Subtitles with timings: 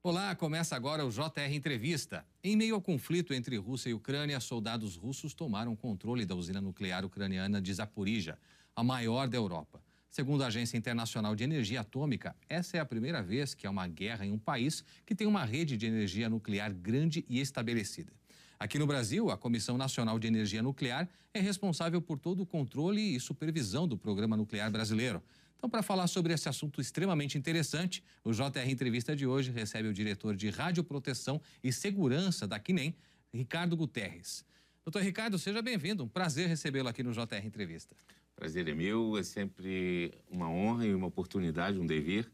[0.00, 2.24] Olá, começa agora o JR Entrevista.
[2.42, 7.04] Em meio ao conflito entre Rússia e Ucrânia, soldados russos tomaram controle da usina nuclear
[7.04, 8.38] ucraniana de Zaporizhia,
[8.76, 9.82] a maior da Europa.
[10.08, 13.88] Segundo a Agência Internacional de Energia Atômica, essa é a primeira vez que há uma
[13.88, 18.12] guerra em um país que tem uma rede de energia nuclear grande e estabelecida.
[18.56, 23.16] Aqui no Brasil, a Comissão Nacional de Energia Nuclear é responsável por todo o controle
[23.16, 25.20] e supervisão do programa nuclear brasileiro.
[25.58, 29.92] Então, para falar sobre esse assunto extremamente interessante, o JR Entrevista de hoje recebe o
[29.92, 32.94] diretor de Radioproteção e Segurança da Quinem,
[33.34, 34.44] Ricardo Guterres.
[34.84, 36.04] Doutor Ricardo, seja bem-vindo.
[36.04, 37.96] Um prazer recebê-lo aqui no JR Entrevista.
[38.36, 42.30] Prazer é meu, é sempre uma honra e uma oportunidade, um dever,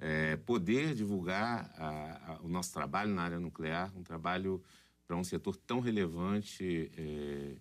[0.00, 4.60] é, poder divulgar a, a, o nosso trabalho na área nuclear, um trabalho
[5.06, 7.54] para um setor tão relevante, é,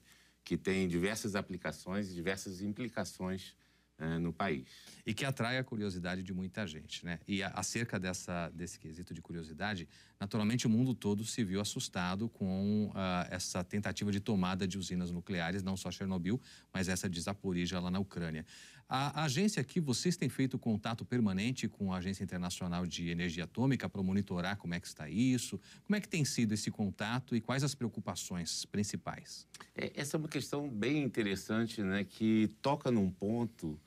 [0.43, 3.55] que tem diversas aplicações e diversas implicações
[3.97, 4.65] é, no país.
[5.05, 7.19] E que atrai a curiosidade de muita gente, né?
[7.27, 9.87] E acerca dessa, desse quesito de curiosidade,
[10.19, 12.93] naturalmente o mundo todo se viu assustado com uh,
[13.29, 16.41] essa tentativa de tomada de usinas nucleares, não só Chernobyl,
[16.73, 18.45] mas essa de Zaporizhia lá na Ucrânia.
[18.87, 23.45] A, a agência aqui, vocês têm feito contato permanente com a Agência Internacional de Energia
[23.45, 25.59] Atômica para monitorar como é que está isso?
[25.83, 29.47] Como é que tem sido esse contato e quais as preocupações principais?
[29.75, 33.79] É, essa é uma questão bem interessante, né, que toca num ponto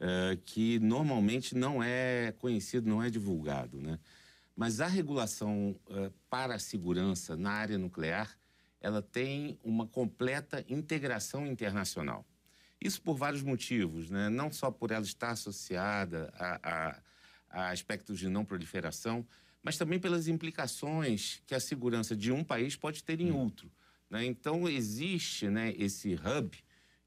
[0.00, 3.98] uh, que normalmente não é conhecido, não é divulgado, né?
[4.54, 8.38] Mas a regulação uh, para a segurança na área nuclear,
[8.80, 12.24] ela tem uma completa integração internacional.
[12.80, 14.28] Isso por vários motivos, né?
[14.28, 17.02] Não só por ela estar associada a, a,
[17.50, 19.26] a aspectos de não proliferação,
[19.62, 23.38] mas também pelas implicações que a segurança de um país pode ter em hum.
[23.38, 23.70] outro.
[24.08, 24.24] Né?
[24.24, 26.56] Então, existe né, esse hub,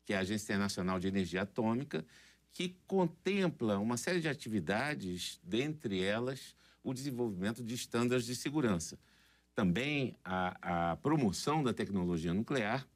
[0.06, 2.06] que é a Agência Internacional de Energia Atômica,
[2.53, 9.00] que contempla uma série de atividades, dentre elas o desenvolvimento de estándares de segurança.
[9.53, 12.87] Também a, a promoção da tecnologia nuclear,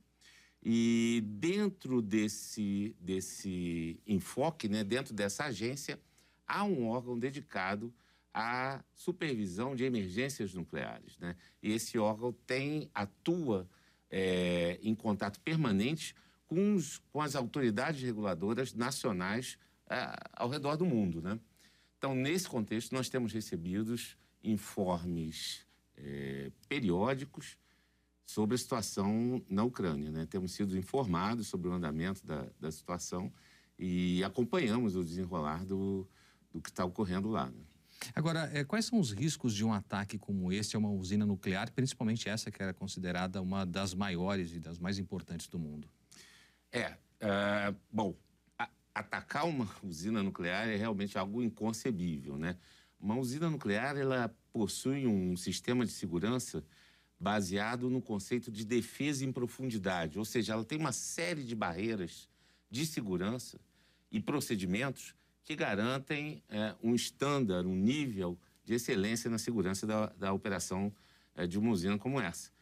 [0.65, 5.99] e dentro desse, desse enfoque, né, dentro dessa agência,
[6.47, 7.93] há um órgão dedicado
[8.33, 11.17] à supervisão de emergências nucleares.
[11.19, 11.35] Né?
[11.61, 13.69] E esse órgão tem, atua
[14.09, 16.15] é, em contato permanente
[16.53, 19.57] com, os, com as autoridades reguladoras nacionais
[19.89, 21.19] é, ao redor do mundo.
[21.19, 21.39] Né?
[21.97, 25.65] Então, nesse contexto, nós temos recebidos informes
[25.97, 27.57] é, periódicos
[28.23, 30.11] sobre a situação na Ucrânia.
[30.11, 30.27] Né?
[30.27, 33.33] Temos sido informados sobre o andamento da, da situação
[33.79, 36.07] e acompanhamos o desenrolar do,
[36.51, 37.47] do que está ocorrendo lá.
[37.47, 37.61] Né?
[38.13, 41.71] Agora, é, quais são os riscos de um ataque como esse a uma usina nuclear,
[41.71, 45.89] principalmente essa que era considerada uma das maiores e das mais importantes do mundo?
[46.73, 46.87] É,
[47.21, 48.15] uh, bom,
[48.57, 52.57] a, atacar uma usina nuclear é realmente algo inconcebível, né?
[52.99, 56.65] Uma usina nuclear, ela possui um sistema de segurança
[57.19, 62.27] baseado no conceito de defesa em profundidade, ou seja, ela tem uma série de barreiras
[62.71, 63.59] de segurança
[64.11, 70.33] e procedimentos que garantem é, um estándar, um nível de excelência na segurança da, da
[70.33, 70.91] operação
[71.35, 72.52] é, de uma usina como essa.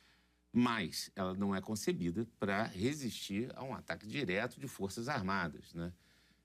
[0.54, 5.74] Mas ela não é concebida para resistir a um ataque direto de forças armadas.
[5.74, 5.94] Né?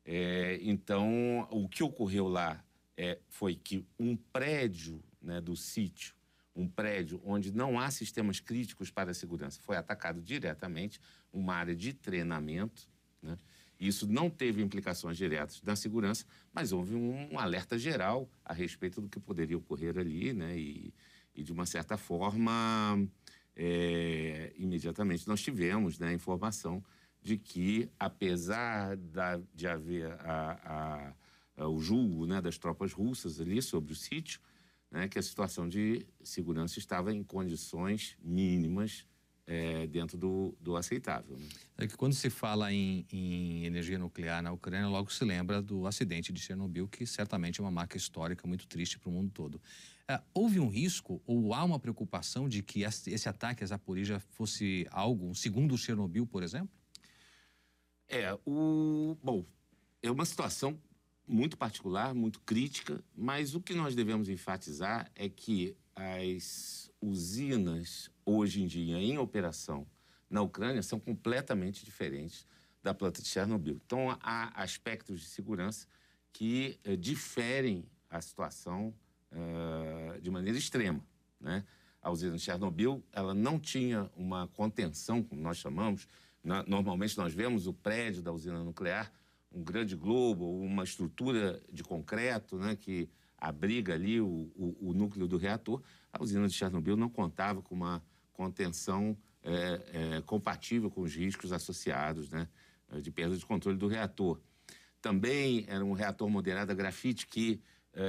[0.04, 2.64] É, então, o que ocorreu lá
[2.96, 6.14] é, foi que um prédio né, do sítio,
[6.54, 11.00] um prédio onde não há sistemas críticos para a segurança, foi atacado diretamente,
[11.32, 12.88] uma área de treinamento.
[13.20, 13.36] Né?
[13.78, 19.00] Isso não teve implicações diretas na segurança, mas houve um, um alerta geral a respeito
[19.00, 20.58] do que poderia ocorrer ali, né?
[20.58, 20.94] E,
[21.34, 23.06] e de uma certa forma,
[23.56, 26.84] é, imediatamente nós tivemos né, a informação
[27.22, 31.14] de que, apesar da, de haver a,
[31.56, 34.40] a, a, o julgo né, das tropas russas ali sobre o sítio,
[34.90, 39.06] né, que a situação de segurança estava em condições mínimas
[39.46, 41.36] é, dentro do, do aceitável.
[41.38, 41.48] Né?
[41.78, 45.86] É que quando se fala em, em, energia nuclear na Ucrânia, logo se lembra do
[45.86, 49.60] acidente de Chernobyl, que certamente é uma marca histórica muito triste para o mundo todo.
[50.08, 54.86] É, houve um risco ou há uma preocupação de que esse ataque a Zaporizhia fosse
[54.90, 56.70] algo, um segundo Chernobyl, por exemplo?
[58.08, 59.44] É, o bom,
[60.00, 60.80] é uma situação
[61.26, 68.62] muito particular, muito crítica, mas o que nós devemos enfatizar é que as usinas hoje
[68.62, 69.86] em dia em operação
[70.30, 72.46] na Ucrânia são completamente diferentes
[72.82, 73.80] da planta de Chernobyl.
[73.84, 75.88] Então, há aspectos de segurança
[76.32, 78.94] que uh, diferem a situação
[79.32, 81.04] uh, de maneira extrema.
[81.40, 81.64] Né?
[82.00, 86.06] A usina de Chernobyl ela não tinha uma contenção, como nós chamamos.
[86.42, 89.12] Na, normalmente, nós vemos o prédio da usina nuclear,
[89.52, 93.08] um grande globo, uma estrutura de concreto né, que
[93.38, 95.82] abriga ali o, o, o, núcleo do reator,
[96.12, 98.02] a usina de Chernobyl não contava com uma
[98.32, 102.48] contenção é, é, compatível com os riscos associados né,
[103.00, 104.40] de perda de controle do reator.
[105.00, 107.60] Também era um reator moderado a grafite que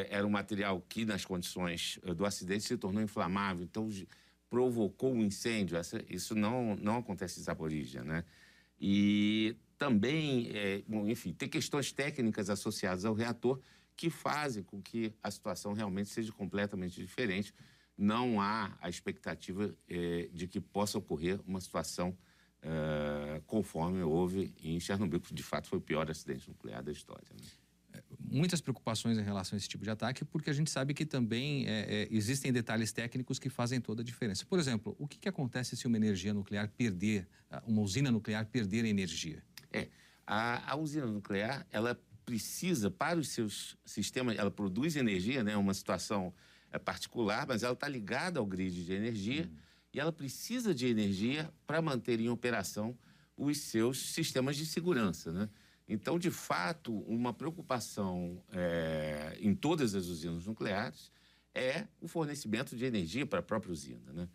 [0.10, 3.64] era um material que, nas condições é, do acidente, se tornou inflamável.
[3.64, 3.90] Então,
[4.50, 5.78] provocou um incêndio.
[6.10, 8.24] Isso não, não acontece em Zaporizhia, né?
[8.80, 13.60] E também, é, enfim, tem questões técnicas associadas ao reator
[13.96, 17.54] que fazem com que a situação realmente seja completamente diferente.
[17.98, 22.16] Não há a expectativa é, de que possa ocorrer uma situação
[22.62, 27.28] é, conforme houve em Chernobyl, que de fato foi o pior acidente nuclear da história.
[27.32, 27.48] Né?
[28.30, 31.66] Muitas preocupações em relação a esse tipo de ataque, porque a gente sabe que também
[31.68, 34.46] é, é, existem detalhes técnicos que fazem toda a diferença.
[34.46, 37.28] Por exemplo, o que, que acontece se uma energia nuclear perder,
[37.66, 39.42] uma usina nuclear perder energia?
[39.72, 39.88] É,
[40.26, 45.74] a, a usina nuclear, ela precisa, para os seus sistemas, ela produz energia, né, uma
[45.74, 46.34] situação
[46.70, 49.56] é, particular, mas ela está ligada ao grid de energia hum.
[49.94, 52.98] e ela precisa de energia para manter em operação
[53.38, 55.50] os seus sistemas de segurança, né?
[55.88, 61.12] Então, de fato, uma preocupação é, em todas as usinas nucleares
[61.54, 64.12] é o fornecimento de energia para a própria usina.
[64.12, 64.28] Né?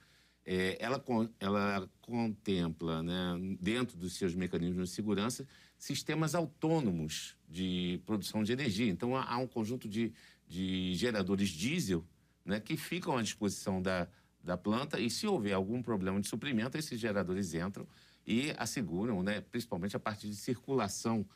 [0.44, 1.02] É, ela,
[1.38, 5.46] ela contempla, né, dentro dos seus mecanismos de segurança,
[5.78, 8.90] sistemas autônomos de produção de energia.
[8.90, 10.12] Então, há, há um conjunto de,
[10.48, 12.04] de geradores diesel
[12.44, 14.08] né, que ficam à disposição da,
[14.42, 17.86] da planta e, se houver algum problema de suprimento, esses geradores entram
[18.26, 21.26] e asseguram, né, principalmente a partir de circulação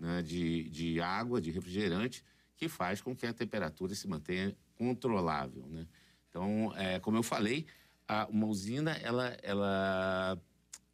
[0.00, 2.24] né, de, de água, de refrigerante,
[2.56, 5.66] que faz com que a temperatura se mantenha controlável.
[5.68, 5.86] Né?
[6.28, 7.66] Então, é, como eu falei,
[8.08, 10.42] a, uma usina ela, ela,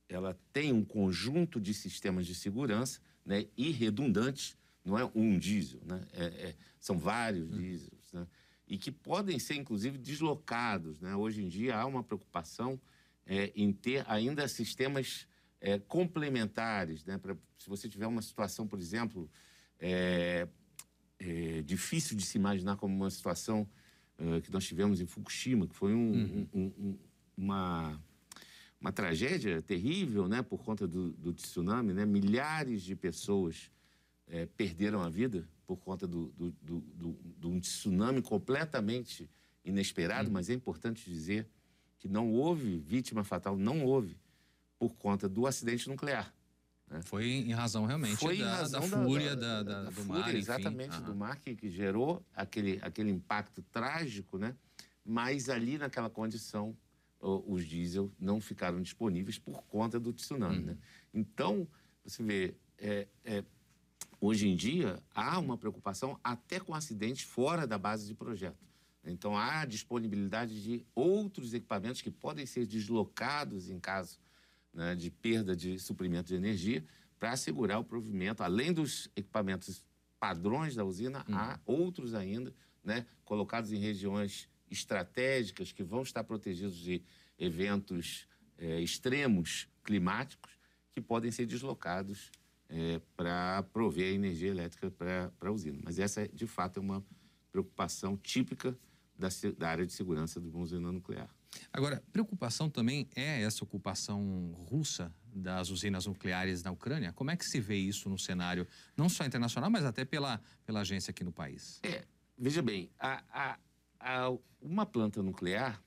[0.09, 5.81] ela tem um conjunto de sistemas de segurança né, e redundantes, não é um diesel,
[5.85, 6.07] né?
[6.13, 7.57] É, é, são vários hum.
[7.57, 8.27] diesels, né?
[8.69, 11.01] e que podem ser, inclusive, deslocados.
[11.01, 11.15] Né?
[11.15, 12.81] Hoje em dia há uma preocupação
[13.25, 15.27] é, em ter ainda sistemas
[15.61, 17.19] é, complementares, né?
[17.19, 19.31] Pra, se você tiver uma situação, por exemplo,
[19.79, 20.49] é,
[21.19, 23.69] é, difícil de se imaginar como uma situação
[24.19, 26.49] uh, que nós tivemos em Fukushima, que foi um, uhum.
[26.53, 26.99] um, um,
[27.37, 28.03] uma,
[28.81, 30.43] uma tragédia terrível, né?
[30.43, 32.05] Por conta do, do tsunami, né?
[32.05, 33.71] Milhares de pessoas
[34.27, 39.29] é, perderam a vida por conta do, do, do, do, de um tsunami completamente
[39.65, 40.35] inesperado, uhum.
[40.35, 41.49] mas é importante dizer
[41.99, 44.17] que não houve vítima fatal, não houve
[44.79, 46.33] por conta do acidente nuclear.
[46.89, 47.01] Né?
[47.03, 50.35] Foi em razão realmente Foi da, razão da, fúria da, da, da, do fúria, mar.
[50.35, 54.55] Exatamente, do mar que, que, gerou aquele, aquele impacto trágico, né?
[55.05, 56.77] Mas ali naquela condição,
[57.21, 60.65] os diesel não ficaram disponíveis por conta do tsunami, uhum.
[60.65, 60.79] né?
[61.13, 61.67] Então,
[62.05, 63.45] você vê, é, é,
[64.21, 68.65] hoje em dia há uma preocupação até com acidentes fora da base de projeto.
[69.05, 74.19] Então, há disponibilidade de outros equipamentos que podem ser deslocados em caso
[74.77, 76.85] né, de perda de suprimento de energia
[77.19, 79.83] para assegurar o provimento, além dos equipamentos
[80.21, 81.35] padrões da usina, hum.
[81.35, 87.03] há outros ainda, né, colocados em regiões estratégicas que vão estar protegidos de
[87.39, 88.29] eventos
[88.59, 90.53] é, extremos climáticos
[90.93, 92.31] que podem ser deslocados
[92.69, 95.79] é, para prover a energia elétrica para a usina.
[95.83, 97.05] Mas essa, de fato, é uma
[97.53, 98.77] preocupação típica
[99.19, 101.36] da, da área de segurança uma usina nuclear.
[101.73, 107.13] Agora, preocupação também é essa ocupação russa das usinas nucleares na Ucrânia?
[107.13, 110.81] Como é que se vê isso no cenário, não só internacional, mas até pela, pela
[110.81, 111.81] agência aqui no país?
[111.83, 112.05] É,
[112.39, 113.59] veja bem, a, a,
[114.01, 115.83] a, uma planta nuclear,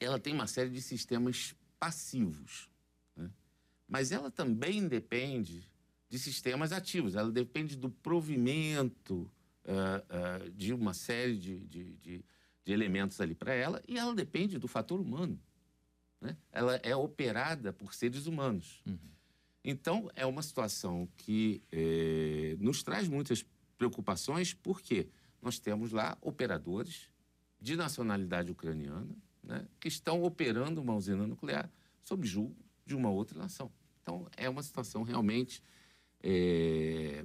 [0.00, 2.68] ela tem uma série de sistemas passivos,
[3.16, 3.30] né?
[3.88, 5.68] mas ela também depende
[6.08, 9.30] de sistemas ativos, ela depende do provimento
[9.64, 12.24] uh, uh, de uma série de, de, de
[12.64, 15.38] de elementos ali para ela e ela depende do fator humano.
[16.20, 16.36] Né?
[16.50, 18.82] Ela é operada por seres humanos.
[18.86, 18.98] Uhum.
[19.62, 23.44] Então, é uma situação que é, nos traz muitas
[23.78, 25.08] preocupações, porque
[25.40, 27.10] nós temos lá operadores
[27.60, 31.70] de nacionalidade ucraniana né, que estão operando uma usina nuclear
[32.02, 33.70] sob julgo de uma outra nação.
[34.02, 35.62] Então, é uma situação realmente,
[36.22, 37.24] é,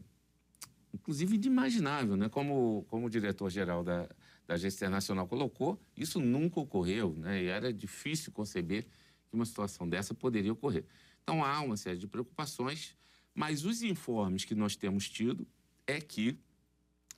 [0.94, 2.16] inclusive, inimaginável.
[2.16, 2.30] Né?
[2.30, 4.10] Como, como o diretor-geral da,
[4.50, 7.44] da Agência Internacional colocou, isso nunca ocorreu, né?
[7.44, 8.84] E era difícil conceber
[9.28, 10.86] que uma situação dessa poderia ocorrer.
[11.22, 12.98] Então há uma série de preocupações,
[13.32, 15.48] mas os informes que nós temos tido
[15.86, 16.36] é que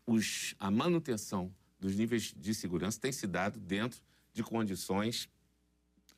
[0.05, 4.01] os, a manutenção dos níveis de segurança tem se dado dentro
[4.33, 5.29] de condições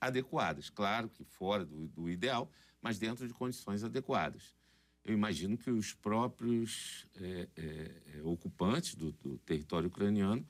[0.02, 0.72] adequadas.
[0.72, 2.50] Claro que fora do, do ideal,
[2.82, 4.56] mas dentro de condições adequadas.
[5.06, 10.44] Eu imagino que os próprios é, é, ocupantes do, do território ucraniano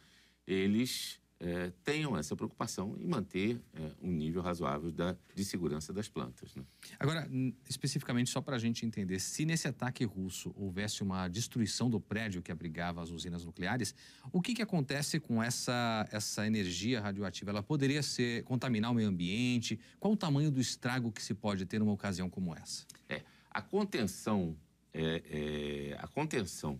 [0.45, 6.07] eles é, tenham essa preocupação em manter é, um nível razoável da, de segurança das
[6.07, 6.55] plantas.
[6.55, 6.63] Né?
[6.97, 7.29] Agora,
[7.69, 12.41] especificamente só para a gente entender, se nesse ataque russo houvesse uma destruição do prédio
[12.41, 13.93] que abrigava as usinas nucleares,
[14.31, 17.51] o que, que acontece com essa, essa energia radioativa?
[17.51, 19.77] Ela poderia ser contaminar o meio ambiente?
[19.99, 22.85] Qual o tamanho do estrago que se pode ter numa ocasião como essa?
[23.09, 23.21] É,
[23.51, 24.55] a contenção,
[24.93, 26.79] é, é a contenção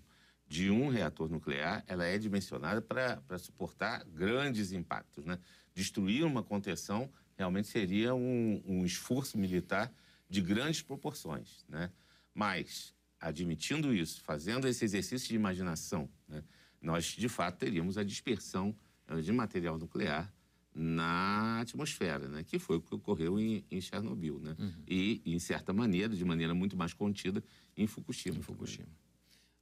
[0.54, 5.26] de um reator nuclear, ela é dimensionada para suportar grandes impactos.
[5.26, 5.40] Né?
[5.74, 9.92] Destruir uma contenção realmente seria um, um esforço militar
[10.30, 11.66] de grandes proporções.
[11.68, 11.90] Né?
[12.36, 16.44] Mas, admitindo isso, fazendo esse exercício de imaginação, né,
[16.80, 18.76] nós, de fato, teríamos a dispersão
[19.08, 20.32] eh, de material nuclear
[20.76, 22.44] na atmosfera, né?
[22.44, 24.40] que foi o que ocorreu em, em Chernobyl.
[24.40, 24.56] Né?
[24.60, 24.84] Uhum.
[24.88, 27.44] E, em certa maneira, de maneira muito mais contida,
[27.76, 28.38] em Fukushima.
[28.38, 29.03] Em Fukushima.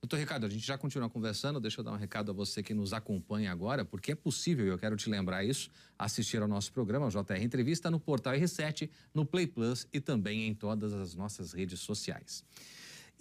[0.01, 1.60] Doutor Ricardo, a gente já continua conversando.
[1.60, 4.75] Deixa eu dar um recado a você que nos acompanha agora, porque é possível, eu
[4.75, 9.46] quero te lembrar isso, assistir ao nosso programa, JR Entrevista, no portal R7, no Play
[9.46, 12.43] Plus e também em todas as nossas redes sociais.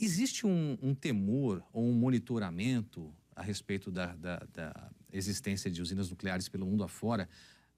[0.00, 6.08] Existe um, um temor ou um monitoramento a respeito da, da, da existência de usinas
[6.08, 7.28] nucleares pelo mundo afora?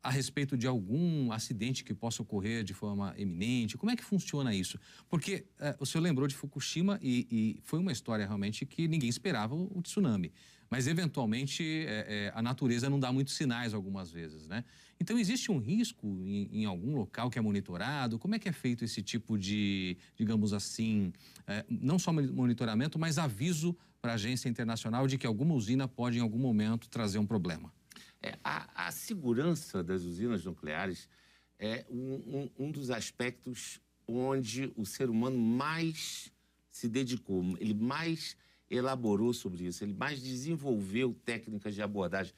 [0.02, 3.78] A respeito de algum acidente que possa ocorrer de forma eminente?
[3.78, 4.78] Como é que funciona isso?
[5.08, 9.08] Porque é, o senhor lembrou de Fukushima e, e, foi uma história realmente que ninguém
[9.08, 10.32] esperava o, tsunami.
[10.68, 14.64] Mas, eventualmente, é, é, a natureza não dá muitos sinais algumas vezes, né?
[14.98, 18.18] Então, existe um risco em, em, algum local que é monitorado?
[18.18, 21.12] Como é que é feito esse tipo de, digamos assim,
[21.46, 26.18] é, não só monitoramento, mas aviso para a agência internacional de que alguma usina pode,
[26.18, 27.72] em algum momento, trazer um problema?
[28.22, 31.08] É, a, a, segurança das usinas nucleares
[31.58, 36.32] é um, um, um, dos aspectos onde o ser humano mais
[36.70, 38.36] se dedicou, ele mais
[38.70, 42.32] elaborou sobre isso, ele mais desenvolveu técnicas de abordagem.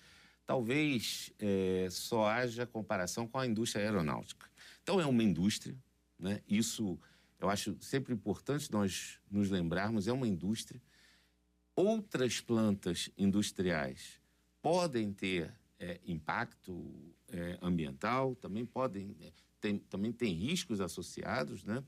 [0.46, 4.46] Talvez é, só haja comparação com a indústria aeronáutica.
[4.82, 5.76] Então, é uma indústria,
[6.18, 6.42] né?
[6.48, 6.98] isso
[7.44, 10.80] eu acho sempre importante nós nos lembrarmos, é uma indústria.
[11.76, 14.20] Outras plantas industriais
[14.62, 15.52] podem ter
[15.84, 16.94] é, impacto
[17.28, 21.82] é, ambiental, também podem é, tem, também tem riscos associados, né?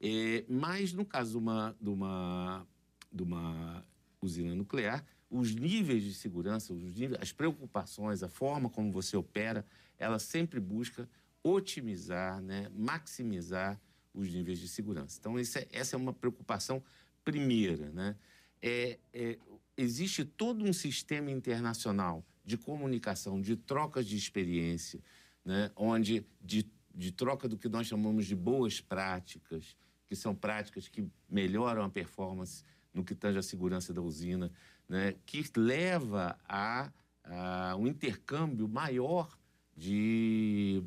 [0.00, 2.66] É, mas no caso de uma, de, uma,
[3.12, 3.86] de uma
[4.20, 9.64] usina nuclear, os níveis de segurança, os níveis, as preocupações, a forma como você opera,
[9.98, 11.08] ela sempre busca
[11.42, 13.80] otimizar, né, maximizar
[14.12, 15.18] os níveis de segurança.
[15.20, 16.82] Então, é, essa é uma preocupação
[17.24, 17.90] primeira.
[17.90, 18.16] Né?
[18.60, 19.38] É, é,
[19.76, 25.00] existe todo um sistema internacional de comunicação, de trocas de experiência,
[25.44, 25.70] né?
[25.76, 31.06] onde de, de troca do que nós chamamos de boas práticas, que são práticas que
[31.28, 34.50] melhoram a performance no que tange a segurança da usina,
[34.88, 35.14] né?
[35.24, 36.92] que leva a,
[37.24, 39.38] a um intercâmbio maior
[39.76, 40.82] de,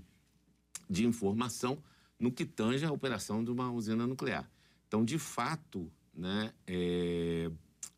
[0.89, 1.81] de informação
[2.19, 4.49] no que tange a operação de uma usina nuclear.
[4.87, 7.51] Então, de fato, né, é,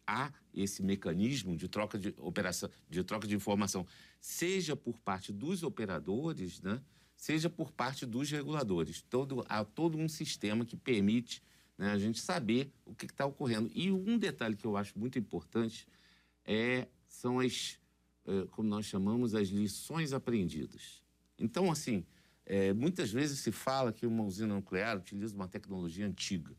[0.07, 3.85] há esse mecanismo de troca de operação, de troca de informação,
[4.19, 6.81] seja por parte dos operadores, né,
[7.15, 9.01] seja por parte dos reguladores.
[9.01, 11.43] Todo, há todo um sistema que permite
[11.77, 13.69] né, a gente saber o que está ocorrendo.
[13.75, 15.85] E um detalhe que eu acho muito importante
[16.45, 17.77] é, são as,
[18.25, 21.03] é, como nós chamamos, as lições aprendidas.
[21.37, 22.05] Então, assim,
[22.45, 26.55] é, muitas vezes se fala que uma usina nuclear utiliza uma tecnologia antiga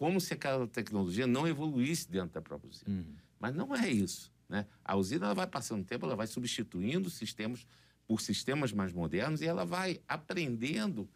[0.00, 2.90] como se aquela tecnologia não evoluísse dentro da própria usina.
[2.90, 3.16] Uhum.
[3.38, 4.32] Mas não é isso.
[4.48, 4.64] Né?
[4.82, 7.66] A usina ela vai passando tempo, ela vai substituindo sistemas
[8.06, 11.06] por sistemas mais modernos e ela vai aprendendo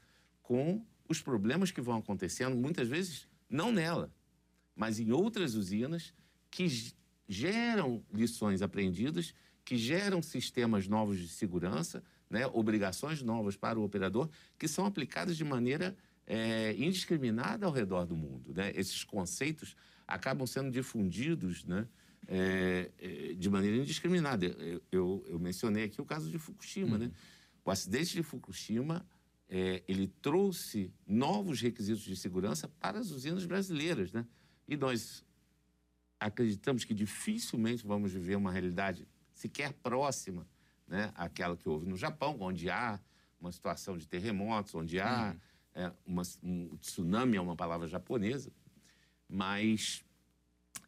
[0.43, 4.13] com os problemas que vão acontecendo, muitas vezes não nela,
[4.77, 6.13] mas em outras usinas
[6.51, 6.67] que
[7.27, 14.29] geram lições aprendidas, que geram sistemas novos de segurança, né, obrigações novas para o operador,
[14.59, 18.53] que são aplicadas de maneira é, indiscriminada ao redor do mundo.
[18.55, 18.73] Né?
[18.75, 19.77] Esses conceitos
[20.07, 21.87] acabam sendo difundidos né?
[22.27, 24.47] É, é, de maneira indiscriminada.
[24.47, 26.99] Eu, eu, eu, mencionei aqui o caso de Fukushima.
[26.99, 27.07] Né?
[27.07, 27.11] Uhum.
[27.11, 27.17] Né?
[27.65, 29.07] O acidente de Fukushima
[29.49, 34.11] é, ele trouxe novos requisitos de segurança para as usinas brasileiras.
[34.11, 34.27] Né?
[34.67, 35.23] E nós
[36.19, 40.47] acreditamos que dificilmente vamos viver uma realidade sequer próxima
[40.87, 42.99] né, àquela que houve no Japão, onde há
[43.39, 45.33] uma situação de terremotos, onde há.
[45.33, 48.53] Uhum é uma, um tsunami é uma palavra japonesa,
[49.29, 50.05] mas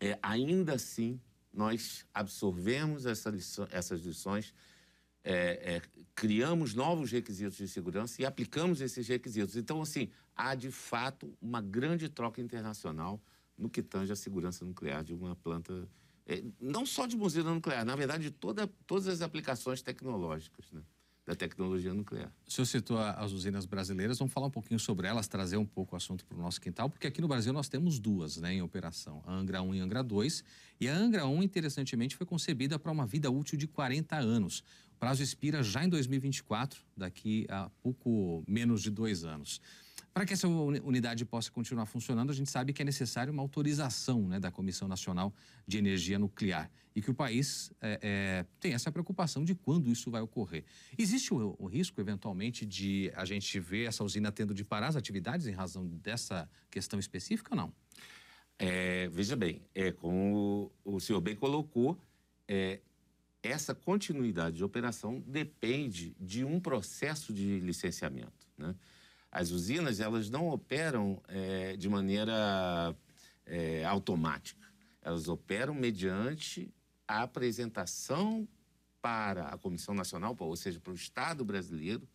[0.01, 1.21] é, ainda assim
[1.53, 4.55] nós absorvemos essa lição, essas lições,
[5.25, 5.83] é, é,
[6.15, 9.57] criamos novos requisitos de segurança e aplicamos esses requisitos.
[9.57, 13.21] Então, assim, há de fato uma grande troca internacional
[13.57, 15.89] no que tange a segurança nuclear de uma planta
[16.27, 20.71] é, não só de usina nuclear, na verdade, de toda, todas as aplicações tecnológicas.
[20.73, 20.83] Né?
[21.27, 22.33] Da tecnologia nuclear.
[22.47, 25.95] O senhor citou as usinas brasileiras, vamos falar um pouquinho sobre elas, trazer um pouco
[25.95, 28.63] o assunto para o nosso quintal, porque aqui no Brasil nós temos duas né, em
[28.63, 30.45] operação, a Angra 1 e a Angra 2.
[30.81, 34.63] E a Angra 1, interessantemente, foi concebida para uma vida útil de 40 anos.
[34.93, 39.61] O prazo expira já em 2024, daqui a pouco menos de dois anos.
[40.17, 44.27] Para que essa unidade possa continuar funcionando, a gente sabe que é necessária uma autorização
[44.27, 45.31] né, da Comissão Nacional
[45.67, 50.11] de Energia Nuclear e que o país é, é, tem essa preocupação de quando isso
[50.11, 50.65] vai ocorrer.
[50.97, 54.97] Existe o, o, risco, eventualmente, de a gente ver essa usina tendo de parar as
[54.97, 57.73] atividades em razão dessa questão específica ou não?
[58.59, 62.01] É, veja bem, é, como o senhor bem colocou,
[62.49, 62.81] é,
[63.43, 68.49] essa continuidade de operação depende de um processo de licenciamento.
[68.57, 68.75] Né?
[69.31, 72.97] As usinas elas não operam é, de maneira
[73.45, 74.67] é, automática.
[75.03, 76.73] Elas operam mediante
[77.07, 78.49] a apresentação
[79.01, 82.09] para a Comissão Nacional, ou seja, para o Estado brasileiro,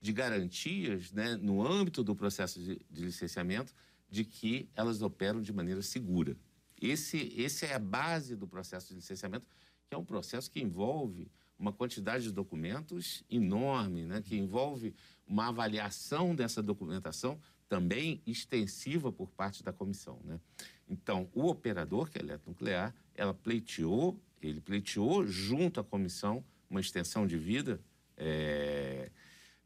[0.00, 3.72] de garantias né, no âmbito do processo de, de licenciamento
[4.08, 6.36] de que elas operam de maneira segura.
[6.80, 9.46] Esse, esse é a base do processo de licenciamento,
[9.88, 14.94] que é um processo que envolve uma quantidade de documentos enorme, né, que envolve
[15.26, 20.20] uma avaliação dessa documentação também extensiva por parte da comissão.
[20.24, 20.40] Né?
[20.88, 26.80] Então, o operador, que é a Eletronuclear, ela pleiteou, ele pleiteou junto à comissão uma
[26.80, 27.80] extensão de vida
[28.16, 29.10] é,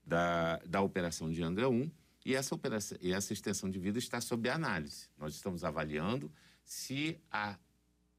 [0.04, 1.90] da, da operação de Angra 1
[2.24, 5.08] e essa, operação, e essa extensão de vida está sob análise.
[5.18, 6.30] Nós estamos avaliando
[6.64, 7.58] se a,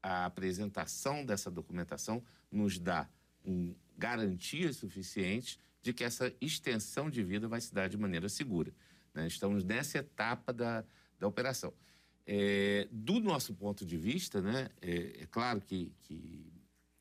[0.02, 3.08] a apresentação dessa documentação nos dá
[3.44, 8.72] um, garantias suficientes de que essa extensão de vida vai se dar de maneira segura.
[9.12, 9.26] Né?
[9.26, 10.84] Estamos nessa etapa da,
[11.18, 11.74] da operação.
[12.24, 16.52] É, do nosso ponto de vista, né, é, é claro que, que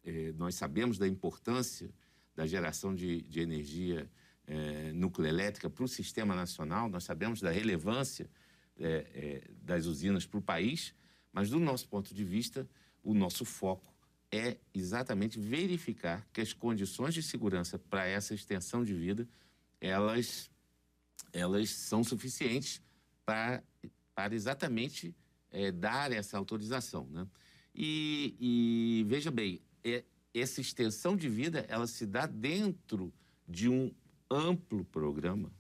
[0.03, 1.93] é, nós sabemos da importância
[2.35, 4.09] da geração de, de energia
[4.47, 8.29] é, nucleoelétrica para o sistema nacional, nós sabemos da relevância
[8.77, 10.95] é, é, das usinas para o país,
[11.31, 12.67] mas do nosso ponto de vista,
[13.03, 13.90] o nosso foco
[14.31, 19.27] é exatamente verificar que as condições de segurança para essa extensão de vida
[19.79, 20.49] elas
[21.33, 22.81] elas são suficientes
[23.25, 23.63] para,
[24.13, 25.15] para exatamente
[25.49, 27.27] é, dar essa autorização, né?
[27.73, 33.13] E, e veja bem, é, essa extensão de vida ela se dá dentro
[33.47, 33.93] de um
[34.29, 35.51] amplo programa,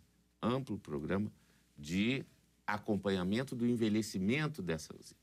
[0.41, 1.31] amplo programa
[1.77, 2.25] de
[2.65, 5.19] acompanhamento do envelhecimento dessa usina.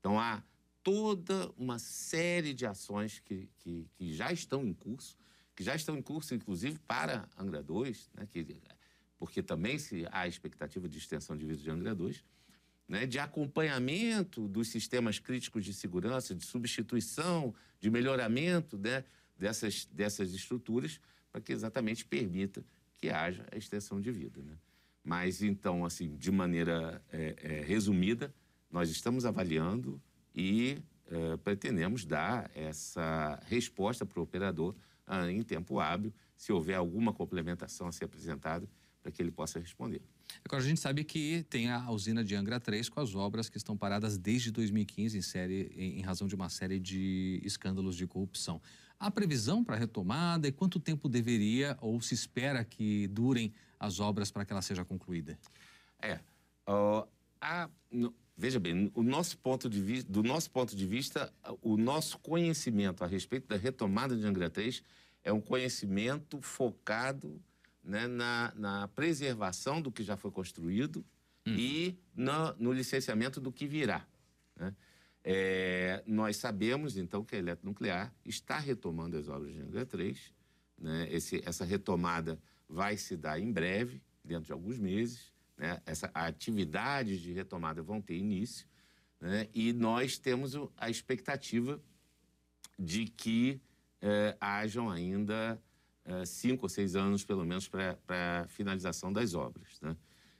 [0.00, 0.42] Então há
[0.84, 5.18] toda uma série de ações que, que, que, já estão em curso,
[5.56, 8.58] que já estão em curso, inclusive, para Angra 2, né, que,
[9.18, 12.22] porque também se há expectativa de extensão de vida de Angra 2,
[12.86, 19.04] né, de acompanhamento dos sistemas críticos de segurança, de substituição, de melhoramento né,
[19.38, 21.00] dessas, dessas estruturas,
[21.32, 22.62] para que exatamente permita
[22.94, 24.42] que haja a extensão de vida.
[24.42, 24.58] Né?
[25.02, 28.34] Mas, então, assim, de maneira é, é, resumida,
[28.70, 30.00] nós estamos avaliando
[30.34, 34.74] e uh, pretendemos dar essa resposta para o operador
[35.06, 38.68] uh, em tempo hábil, se houver alguma complementação a ser apresentada,
[39.02, 40.00] para que ele possa responder.
[40.42, 43.58] Agora, a gente sabe que tem a usina de Angra 3 com as obras que
[43.58, 48.06] estão paradas desde 2015 em, série, em, em razão de uma série de escândalos de
[48.06, 48.62] corrupção.
[48.98, 54.30] Há previsão para retomada e quanto tempo deveria ou se espera que durem as obras
[54.30, 55.38] para que ela seja concluída?
[56.00, 56.14] É,
[56.66, 57.06] uh,
[57.40, 61.76] a, no, Veja bem, o nosso ponto de vista, do nosso ponto de vista, o
[61.76, 64.82] nosso conhecimento a respeito da retomada de Angra 3
[65.22, 67.40] é um conhecimento focado
[67.82, 71.04] né, na, na, preservação do que já foi construído
[71.46, 71.54] hum.
[71.56, 74.04] e no, no, licenciamento do que virá.
[74.56, 74.74] Né?
[75.22, 80.34] É, nós sabemos, então, que a Eletronuclear está retomando as obras de Angra 3.
[80.76, 81.08] Né?
[81.08, 85.80] Esse, essa retomada vai se dar em breve, dentro de alguns meses né?
[85.86, 88.66] essa atividade de retomada vão ter início,
[89.20, 89.48] né?
[89.54, 91.80] e nós temos a expectativa
[92.78, 93.60] de que
[94.00, 95.60] eh, hajam ainda
[96.04, 97.96] eh, cinco ou seis anos, pelo menos, para
[98.42, 99.80] a finalização das obras.
[99.80, 99.96] Né?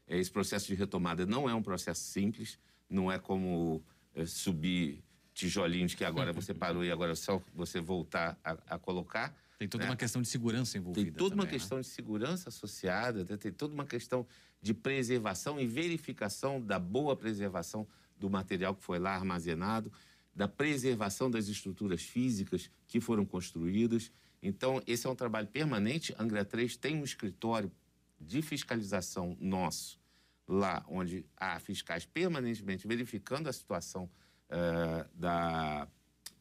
[0.06, 2.58] Esse processo de retomada não é um processo simples,
[2.90, 3.82] não é como
[4.14, 8.78] eh, subir tijolinhos que agora você parou e agora é só você voltar a, a
[8.78, 9.34] colocar.
[9.58, 9.90] Tem toda né?
[9.90, 11.06] uma questão de segurança envolvida.
[11.06, 13.36] Tem toda também, uma questão de segurança associada, né?
[13.36, 14.26] tem toda uma questão
[14.64, 17.86] de preservação e verificação da boa preservação
[18.18, 19.92] do material que foi lá armazenado,
[20.34, 24.10] da preservação das estruturas físicas que foram construídas.
[24.42, 26.14] Então, esse é um trabalho permanente.
[26.18, 27.70] Angra 3 tem um escritório
[28.18, 30.00] de fiscalização nosso,
[30.48, 34.08] lá onde há fiscais permanentemente verificando a situação
[34.48, 35.86] uh, da,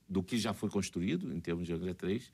[0.07, 2.31] do que já foi construído em termos de Angra 3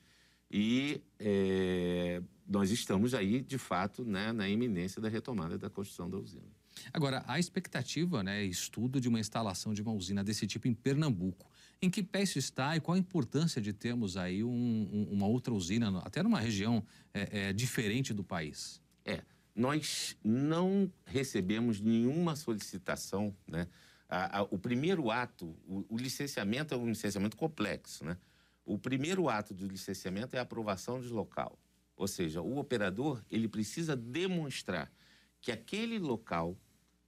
[0.48, 6.18] e é, nós estamos aí, de fato, né, na iminência da retomada da construção da
[6.18, 6.50] usina.
[6.92, 11.48] Agora, a expectativa, né, estudo de uma instalação de uma usina desse tipo em Pernambuco.
[11.80, 15.28] Em que pé isso está e qual a importância de termos aí um, um, uma
[15.28, 16.84] outra usina, até numa região
[17.14, 18.82] é, é, diferente do país?
[19.04, 19.22] É,
[19.54, 23.68] nós não recebemos nenhuma solicitação, né?
[24.08, 28.16] A, a, o primeiro ato, o, o, licenciamento é um licenciamento complexo, né?
[28.64, 31.56] O primeiro ato do licenciamento é a aprovação de local.
[32.00, 34.90] Ou seja, o operador, ele precisa demonstrar
[35.38, 36.56] que aquele local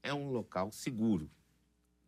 [0.03, 1.31] é um local seguro.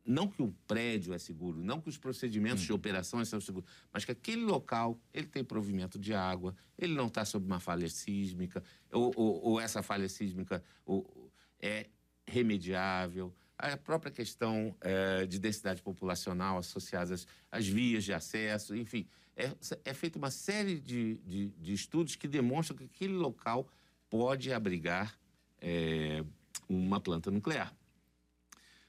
[0.05, 2.67] Não que o prédio é seguro, não que os procedimentos hum.
[2.67, 7.07] de operação são seguros, mas que aquele local ele tem provimento de água, ele não
[7.07, 11.89] está sob uma falha sísmica, ou, ou, ou essa falha sísmica ou, é
[12.27, 13.35] remediável.
[13.57, 17.15] A própria questão é, de densidade populacional associada
[17.51, 19.53] às, vias de acesso, enfim, é,
[19.85, 23.69] é feita uma série de, de, de estudos que demonstram que aquele local
[24.11, 25.19] pode abrigar
[25.61, 26.25] é,
[26.69, 27.73] uma planta nuclear.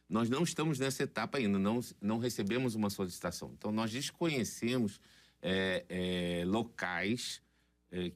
[0.10, 3.52] Nós não estamos nessa etapa ainda, não, não recebemos uma solicitação.
[3.58, 5.00] Então, nós desconhecemos
[5.42, 7.42] é, locais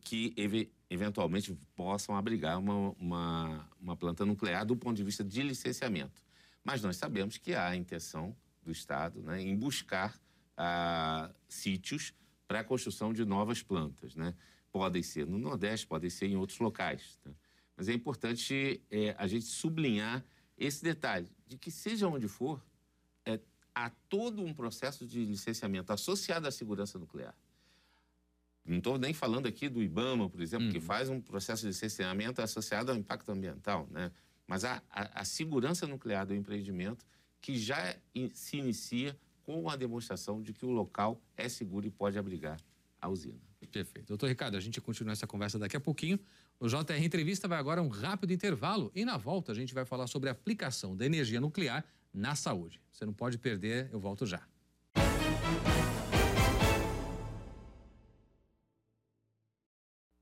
[0.01, 5.41] que ev eventualmente possam abrigar uma, uma, uma, planta nuclear do ponto de vista de
[5.43, 6.21] licenciamento.
[6.71, 10.15] Mas nós sabemos que há a intenção do Estado né, em buscar
[10.55, 12.13] ah, sítios
[12.47, 14.15] para a construção de novas plantas.
[14.15, 14.35] Né?
[14.71, 17.17] Podem ser no Nordeste, podem ser em outros locais.
[17.25, 17.33] Né?
[17.75, 20.23] Mas é importante é, a gente sublinhar
[20.55, 22.63] esse detalhe, de que seja onde for,
[23.25, 23.39] é,
[23.73, 27.35] há todo um processo de licenciamento associado à segurança nuclear.
[28.63, 30.71] Não estou nem falando aqui do IBAMA, por exemplo, uhum.
[30.71, 34.11] que faz um processo de licenciamento associado ao impacto ambiental, né?
[34.49, 37.05] Mas a, a, a segurança nuclear do empreendimento
[37.39, 37.95] que já
[38.33, 42.59] se inicia com a demonstração de que o local é seguro e pode abrigar
[42.99, 43.39] a usina.
[43.71, 44.07] Perfeito.
[44.07, 46.19] Doutor Ricardo, a gente continua essa conversa daqui a pouquinho.
[46.59, 49.85] O JR Entrevista vai agora a um rápido intervalo e na volta a gente vai
[49.85, 52.81] falar sobre a aplicação da energia nuclear na saúde.
[52.91, 54.41] Você não pode perder, eu volto já.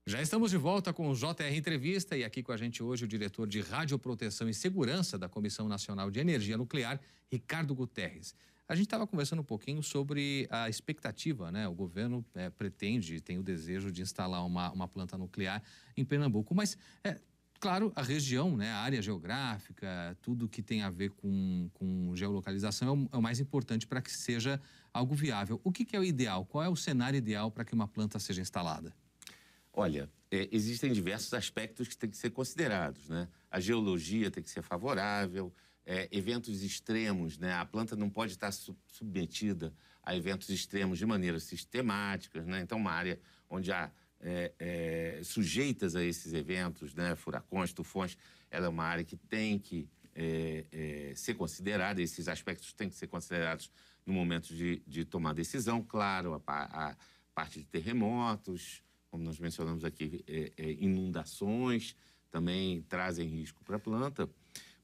[0.08, 3.08] Já estamos de volta com o JR Entrevista e aqui com a gente hoje o
[3.10, 6.98] diretor de Radioproteção e Segurança da Comissão Nacional de Energia Nuclear,
[7.30, 8.34] Ricardo Guterres.
[8.70, 11.68] A gente estava conversando um pouquinho sobre a expectativa, né?
[11.68, 15.62] O governo é, pretende, tem o desejo de instalar uma, uma planta nuclear
[15.98, 17.20] em Pernambuco, mas é,
[17.60, 22.88] claro, a região, né, a área geográfica, tudo que tem a ver com, com geolocalização
[22.88, 24.62] é o, é o mais importante para que seja
[24.94, 25.60] algo viável.
[25.66, 26.46] O que, que, é o ideal?
[26.46, 28.96] Qual é o cenário ideal para que uma planta seja instalada?
[29.80, 33.28] Olha, é, existem diversos aspectos que têm que ser considerados, né?
[33.48, 35.54] A geologia tem que ser favorável,
[35.86, 37.54] é, eventos extremos, né?
[37.54, 42.60] A planta não pode estar submetida a eventos extremos de maneira sistemática, né?
[42.60, 47.16] Então, uma área onde há é, é, sujeitas a esses eventos, né?
[47.16, 48.18] Furacões, tufões,
[48.50, 52.96] ela é uma área que tem que é, é, ser considerada, esses aspectos têm que
[52.96, 53.70] ser considerados
[54.04, 56.98] no momento de, de tomar decisão, claro, a, a,
[57.36, 58.82] parte de terremotos,
[59.18, 61.96] como nós mencionamos aqui, é, inundações
[62.30, 64.30] também trazem risco para a planta.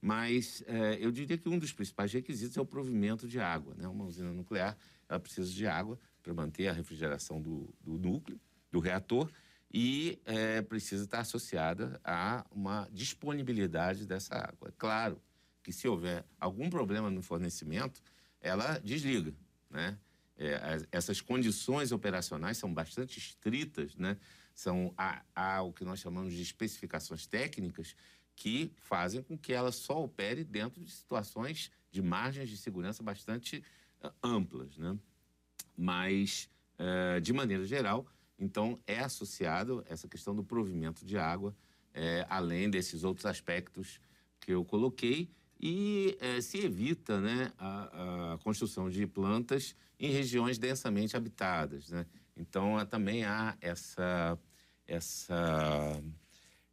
[0.02, 3.76] Mas é, eu diria que um dos principais requisitos é o provimento de água.
[3.76, 3.88] Né?
[3.88, 4.76] Uma usina nuclear
[5.08, 8.40] ela precisa de água para manter a refrigeração do, do núcleo,
[8.72, 9.30] do reator,
[9.72, 14.70] e é, precisa estar associada a uma disponibilidade dessa água.
[14.70, 15.22] É claro
[15.62, 18.02] que se houver algum problema no fornecimento,
[18.42, 19.34] ela desliga.
[19.70, 19.98] Né?
[20.38, 24.18] É, as, essas condições operacionais são bastante estritas, né?
[24.54, 27.96] são há, há o que nós chamamos de especificações técnicas
[28.36, 33.64] que fazem com que ela só opere dentro de situações de margens de segurança bastante
[34.22, 34.98] amplas, né?
[35.76, 41.56] Mas, uh, de maneira geral, então é associado essa questão do provimento de água,
[41.94, 44.00] é, além desses outros aspectos
[44.40, 45.30] que eu coloquei,
[45.66, 51.90] e é, se evita né, a, a, construção de plantas em regiões densamente habitadas.
[51.90, 52.06] Né?
[52.36, 54.38] Então, também há essa,
[54.86, 56.04] essa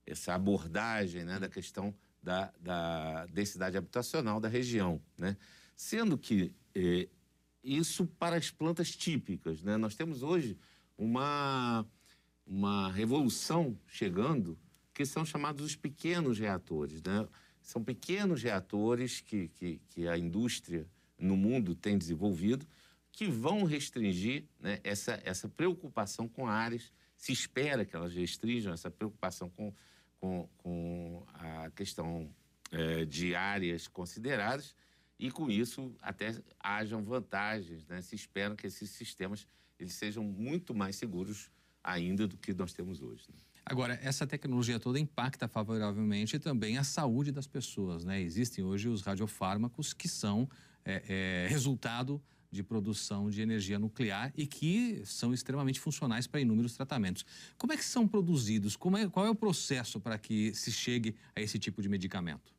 [0.04, 5.00] essa abordagem né, da questão da, da densidade habitacional da região.
[5.16, 5.36] Né?
[5.76, 7.08] Sendo que eh,
[7.62, 9.62] isso para as plantas típicas.
[9.62, 9.76] Né?
[9.76, 10.58] Nós temos hoje
[10.98, 11.86] uma,
[12.44, 14.58] uma revolução chegando
[14.92, 17.00] que são chamados os pequenos reatores.
[17.04, 17.28] Né?
[17.62, 20.86] São pequenos reatores que, que, que a indústria
[21.18, 22.66] no mundo tem desenvolvido
[23.12, 26.92] que vão restringir né, essa, essa preocupação com áreas.
[27.16, 29.74] Se espera que elas restringam essa preocupação com
[30.20, 32.32] com, com a questão
[32.70, 34.76] é, de áreas consideradas
[35.18, 37.86] e, com isso, até hajam vantagens.
[37.88, 38.02] Né?
[38.02, 41.50] Se espera que esses sistemas eles sejam muito mais seguros
[41.82, 43.24] ainda do que nós temos hoje.
[43.30, 43.38] Né?
[43.64, 48.20] Agora, essa tecnologia toda impacta favoravelmente também a saúde das pessoas, né?
[48.20, 50.48] Existem hoje os radiofármacos que são
[50.84, 52.20] é, é, resultado
[52.50, 57.24] de produção de energia nuclear e que são extremamente funcionais para inúmeros tratamentos.
[57.56, 58.74] Como é que são produzidos?
[58.74, 62.52] É, qual é o processo para que se chegue a esse tipo de medicamento?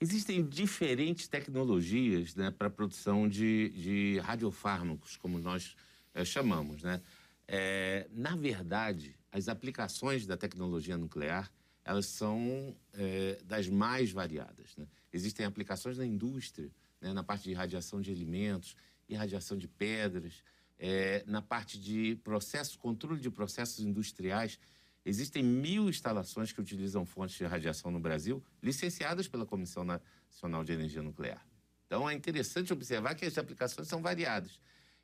[0.00, 5.74] Existem diferentes tecnologias né, para a produção de, de radiofármacos, como nós
[6.14, 6.82] é, chamamos.
[6.82, 7.00] Né?
[7.46, 11.50] É, na verdade, as aplicações da tecnologia nuclear
[11.88, 14.76] elas são é, das mais variadas.
[14.76, 14.86] Né?
[15.10, 18.76] Existem aplicações na indústria, né, na parte de radiação de alimentos,
[19.08, 20.42] irradiação de pedras,
[20.78, 24.58] é, na parte de processos, controle de processos industriais.
[25.02, 30.72] Existem mil instalações que utilizam fontes de radiação no Brasil, licenciadas pela Comissão Nacional de
[30.72, 31.42] Energia Nuclear.
[31.86, 34.60] Então, é interessante observar que as aplicações são variadas.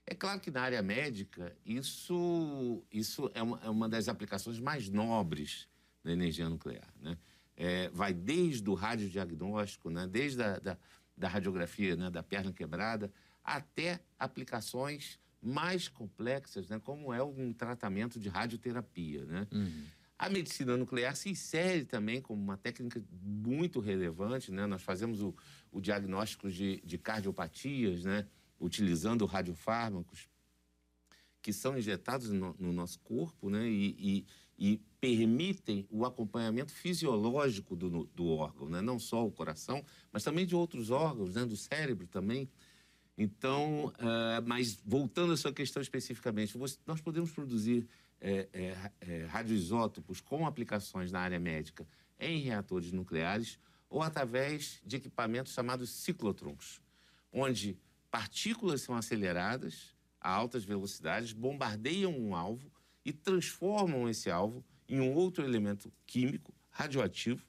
[0.07, 4.89] É claro que na área médica, isso, isso é, uma, é uma das aplicações mais
[4.91, 5.67] nobres
[6.03, 6.93] da energia nuclear.
[7.01, 7.17] Né?
[7.57, 10.07] É, vai desde o radiodiagnóstico, né?
[10.07, 10.79] desde a da,
[11.17, 12.11] da radiografia né?
[12.11, 13.11] da perna quebrada,
[13.43, 16.79] até aplicações mais complexas, né?
[16.79, 19.25] como é um tratamento de radioterapia.
[19.25, 19.47] Né?
[19.53, 19.85] Uhum.
[20.19, 24.53] A medicina nuclear se insere também como uma técnica muito relevante.
[24.53, 24.67] Né?
[24.67, 25.35] Nós fazemos o,
[25.73, 28.27] o diagnóstico de, de cardiopatias, né?
[28.59, 30.29] Utilizando radiofármacos
[31.43, 33.69] que são injetados no, no nosso corpo né?
[33.69, 34.25] E,
[34.59, 38.81] e, e, permitem o acompanhamento fisiológico do, do órgão, né?
[38.81, 41.45] não só o coração, mas também de outros órgãos, né?
[41.45, 42.49] do cérebro também.
[43.19, 47.87] Então, uh, mas voltando à sua questão especificamente, nós podemos produzir
[48.19, 51.87] é, é, é, radioisótopos com aplicações na área médica
[52.19, 53.59] em reatores nucleares
[53.91, 56.81] ou através de equipamentos chamados ciclotrons,
[57.31, 57.79] onde
[58.15, 62.71] partículas são aceleradas a altas velocidades, bombardeiam um alvo
[63.05, 67.45] e transformam esse alvo em um outro elemento químico radioativo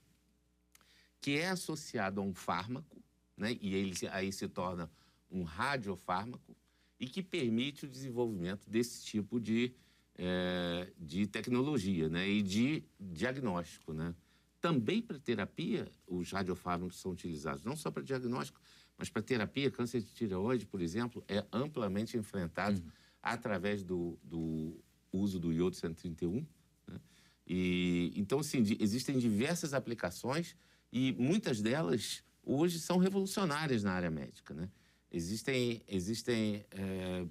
[1.21, 2.99] que é associado a um fármaco,
[3.37, 3.55] né?
[3.61, 4.89] e ele aí se torna
[5.29, 6.57] um radiofármaco
[6.99, 9.71] e que permite o desenvolvimento desse tipo de,
[10.17, 12.27] é, de tecnologia né?
[12.27, 13.93] e de diagnóstico.
[13.93, 14.15] Né?
[14.59, 18.59] Também para terapia, os radiofármacos são utilizados, não só para diagnóstico,
[18.97, 22.89] mas para terapia, câncer de tireoide, por exemplo, é amplamente enfrentado uhum.
[23.21, 24.81] através do, do,
[25.11, 26.45] uso do iodo 131.
[26.87, 26.99] Né?
[27.47, 30.55] E, então, de, existem diversas aplicações
[30.91, 34.53] e muitas delas hoje são revolucionárias na área médica.
[34.53, 34.69] Né?
[35.11, 37.25] Existem, existem é,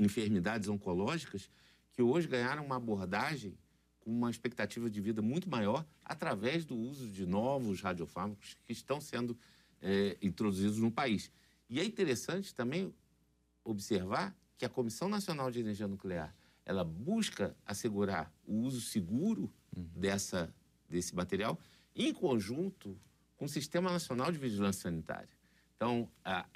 [0.00, 1.48] enfermidades oncológicas
[1.92, 3.56] que hoje ganharam uma abordagem
[4.00, 9.00] com uma expectativa de vida muito maior através do uso de novos radiofármacos que estão
[9.00, 9.36] sendo
[9.82, 11.30] é, introduzidos no país.
[11.68, 12.94] E é interessante também
[13.64, 16.34] observar que a Comissão Nacional de Energia Nuclear
[16.64, 19.88] ela busca assegurar o uso seguro uhum.
[19.94, 20.52] dessa,
[20.88, 21.58] desse material
[21.94, 22.98] em conjunto
[23.36, 25.28] com o Sistema Nacional de Vigilância Sanitária.
[25.76, 26.46] Então, há,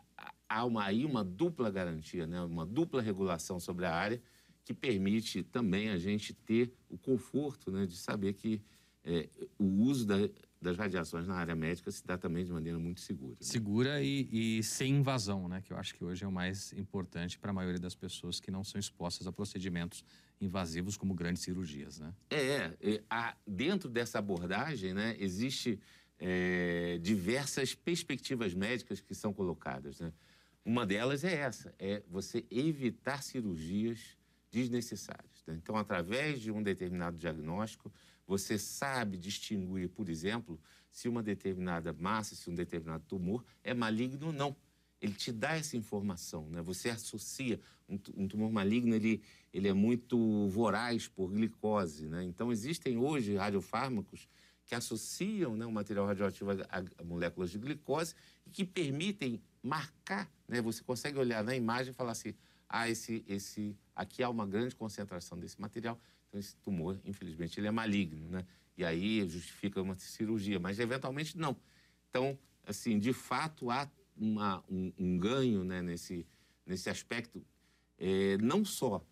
[0.48, 2.40] há uma, aí uma dupla garantia, né?
[2.42, 4.20] uma dupla regulação sobre a área
[4.64, 8.62] que permite também a gente ter o conforto né, de saber que
[9.04, 9.28] é,
[9.58, 10.16] o uso da,
[10.60, 13.32] das radiações na área médica se dá também de maneira muito segura.
[13.32, 13.38] Né?
[13.40, 15.62] Segura e, e, sem invasão, né?
[15.62, 18.50] Que eu acho que hoje é o mais importante para a maioria das pessoas que
[18.50, 20.04] não são expostas a procedimentos
[20.38, 22.12] invasivos como grandes cirurgias, né?
[22.28, 25.80] É, é a, dentro dessa abordagem, né, existe
[26.18, 30.12] é, diversas perspectivas médicas que são colocadas, né?
[30.62, 34.18] Uma delas é essa, é você evitar cirurgias
[34.50, 35.42] desnecessárias.
[35.46, 35.58] Né?
[35.62, 37.90] Então, através de um determinado diagnóstico,
[38.30, 40.56] você sabe distinguir, por exemplo,
[40.88, 44.56] se uma determinada massa, se um determinado tumor é maligno ou não.
[45.00, 46.62] Ele te dá essa informação, né?
[46.62, 49.20] Você associa um, um tumor maligno, ele,
[49.52, 52.22] ele é muito voraz por glicose, né?
[52.22, 54.28] Então existem hoje radiofármacos
[54.64, 58.14] que associam né, o material radioativo a, moléculas de glicose
[58.46, 60.62] e que permitem marcar, né?
[60.62, 62.32] Você consegue olhar na imagem e falar assim,
[62.68, 65.98] ah, esse, esse, aqui há uma grande concentração desse material,
[66.30, 68.46] então, esse tumor, infelizmente, ele é maligno, né?
[68.76, 71.56] E aí justifica uma cirurgia, mas eventualmente não.
[72.08, 76.24] Então, assim, de fato, há uma, um, um, ganho né, nesse,
[76.64, 77.44] nesse aspecto,
[77.98, 79.04] é, não só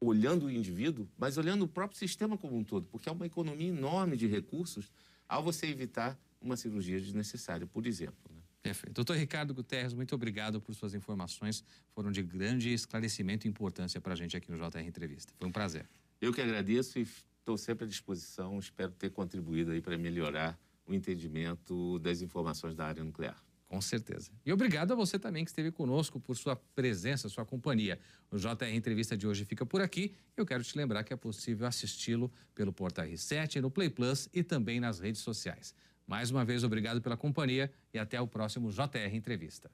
[0.00, 3.68] olhando o indivíduo, mas olhando o próprio sistema como um todo, porque há uma economia
[3.68, 4.90] enorme de recursos
[5.28, 8.34] ao você evitar uma cirurgia desnecessária, por exemplo.
[8.34, 8.39] Né?
[8.62, 8.94] Perfeito.
[8.94, 11.64] Doutor Ricardo Guterres, muito obrigado por suas informações.
[11.94, 15.32] Foram de grande esclarecimento e importância para a gente aqui no JR Entrevista.
[15.38, 15.88] Foi um prazer.
[16.20, 17.02] Eu que agradeço e
[17.38, 18.58] estou sempre à disposição.
[18.58, 23.42] Espero ter contribuído aí para melhorar o entendimento das informações da área nuclear.
[23.66, 24.32] Com certeza.
[24.44, 28.00] E obrigado a você também que esteve conosco por sua presença, sua companhia.
[28.28, 30.12] O JR Entrevista de hoje fica por aqui.
[30.36, 34.42] Eu quero te lembrar que é possível assisti-lo pelo Porta R7, no Play Plus e
[34.42, 35.72] também nas redes sociais.
[36.10, 39.70] Mais uma vez, obrigado pela companhia e até o próximo JR Entrevista.